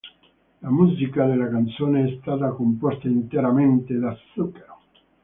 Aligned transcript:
La 0.61 0.71
musica 0.71 1.27
della 1.27 1.47
canzone 1.47 2.05
è 2.09 2.17
stata 2.21 2.49
composta 2.53 3.07
interamente 3.07 3.93
da 3.99 4.17
Zucchero. 4.33 4.79